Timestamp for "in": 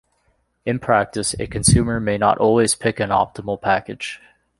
0.65-0.79